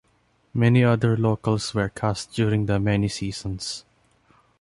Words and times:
Many 0.55 0.83
other 0.83 1.15
locals 1.15 1.75
were 1.75 1.89
cast 1.89 2.33
during 2.33 2.65
the 2.65 2.79
many 2.79 3.07
seasons. 3.07 3.85